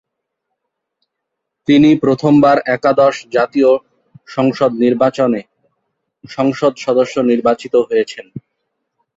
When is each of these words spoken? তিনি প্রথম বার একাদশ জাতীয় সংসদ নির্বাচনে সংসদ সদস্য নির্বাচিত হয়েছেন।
তিনি 1.67 1.89
প্রথম 2.03 2.33
বার 2.41 2.57
একাদশ 2.67 3.15
জাতীয় 3.31 3.71
সংসদ 4.27 4.71
নির্বাচনে 4.83 5.41
সংসদ 6.29 6.73
সদস্য 6.77 7.15
নির্বাচিত 7.31 7.73
হয়েছেন। 7.89 8.25